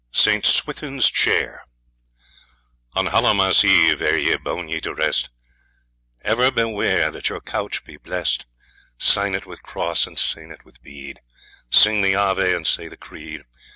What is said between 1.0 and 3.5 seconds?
Chair On Hallow